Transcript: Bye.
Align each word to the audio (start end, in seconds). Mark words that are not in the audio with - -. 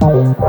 Bye. 0.00 0.45